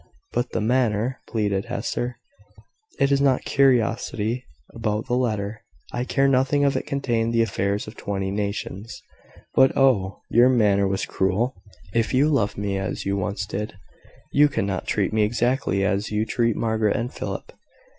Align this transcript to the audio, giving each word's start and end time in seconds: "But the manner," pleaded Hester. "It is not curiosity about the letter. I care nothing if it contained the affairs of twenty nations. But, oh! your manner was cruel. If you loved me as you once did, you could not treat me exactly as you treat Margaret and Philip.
"But 0.33 0.49
the 0.49 0.61
manner," 0.61 1.19
pleaded 1.29 1.65
Hester. 1.65 2.17
"It 2.99 3.11
is 3.11 3.21
not 3.21 3.45
curiosity 3.45 4.43
about 4.73 5.05
the 5.05 5.13
letter. 5.15 5.61
I 5.93 6.05
care 6.05 6.27
nothing 6.27 6.63
if 6.63 6.75
it 6.75 6.87
contained 6.87 7.35
the 7.35 7.43
affairs 7.43 7.85
of 7.85 7.95
twenty 7.95 8.31
nations. 8.31 8.99
But, 9.53 9.77
oh! 9.77 10.23
your 10.31 10.49
manner 10.49 10.87
was 10.87 11.05
cruel. 11.05 11.53
If 11.93 12.15
you 12.15 12.29
loved 12.29 12.57
me 12.57 12.79
as 12.79 13.05
you 13.05 13.15
once 13.15 13.45
did, 13.45 13.75
you 14.33 14.47
could 14.49 14.65
not 14.65 14.87
treat 14.87 15.13
me 15.13 15.21
exactly 15.21 15.85
as 15.85 16.09
you 16.09 16.25
treat 16.25 16.55
Margaret 16.55 16.95
and 16.95 17.13
Philip. 17.13 17.51